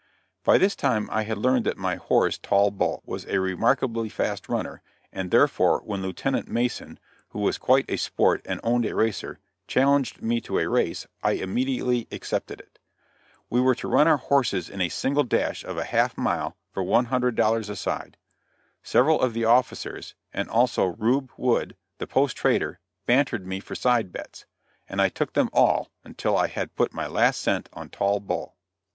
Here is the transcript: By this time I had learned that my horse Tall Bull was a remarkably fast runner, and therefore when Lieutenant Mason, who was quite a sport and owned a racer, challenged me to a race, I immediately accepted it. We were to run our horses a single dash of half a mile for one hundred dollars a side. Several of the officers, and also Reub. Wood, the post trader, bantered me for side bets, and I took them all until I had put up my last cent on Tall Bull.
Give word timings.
By 0.43 0.57
this 0.57 0.75
time 0.75 1.07
I 1.11 1.25
had 1.25 1.37
learned 1.37 1.63
that 1.65 1.77
my 1.77 1.93
horse 1.97 2.39
Tall 2.39 2.71
Bull 2.71 3.03
was 3.05 3.23
a 3.27 3.39
remarkably 3.39 4.09
fast 4.09 4.49
runner, 4.49 4.81
and 5.13 5.29
therefore 5.29 5.79
when 5.85 6.01
Lieutenant 6.01 6.47
Mason, 6.47 6.97
who 7.29 7.39
was 7.39 7.59
quite 7.59 7.85
a 7.87 7.97
sport 7.97 8.41
and 8.43 8.59
owned 8.63 8.87
a 8.87 8.95
racer, 8.95 9.37
challenged 9.67 10.19
me 10.19 10.41
to 10.41 10.57
a 10.57 10.67
race, 10.67 11.05
I 11.21 11.33
immediately 11.33 12.07
accepted 12.11 12.59
it. 12.59 12.79
We 13.47 13.61
were 13.61 13.75
to 13.75 13.87
run 13.87 14.07
our 14.07 14.17
horses 14.17 14.71
a 14.71 14.89
single 14.89 15.21
dash 15.23 15.63
of 15.63 15.77
half 15.77 16.17
a 16.17 16.21
mile 16.21 16.57
for 16.71 16.81
one 16.81 17.05
hundred 17.05 17.35
dollars 17.35 17.69
a 17.69 17.75
side. 17.75 18.17
Several 18.81 19.21
of 19.21 19.35
the 19.35 19.45
officers, 19.45 20.15
and 20.33 20.49
also 20.49 20.93
Reub. 20.95 21.29
Wood, 21.37 21.75
the 21.99 22.07
post 22.07 22.35
trader, 22.35 22.79
bantered 23.05 23.45
me 23.45 23.59
for 23.59 23.75
side 23.75 24.11
bets, 24.11 24.47
and 24.89 24.99
I 24.99 25.09
took 25.09 25.33
them 25.33 25.51
all 25.53 25.91
until 26.03 26.35
I 26.35 26.47
had 26.47 26.75
put 26.75 26.89
up 26.89 26.95
my 26.95 27.05
last 27.05 27.39
cent 27.39 27.69
on 27.73 27.89
Tall 27.91 28.19
Bull. 28.19 28.55